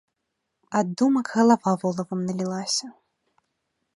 Ад 0.77 0.87
думак 0.97 1.27
галава 1.35 1.71
волавам 1.81 2.19
налілася. 2.29 2.87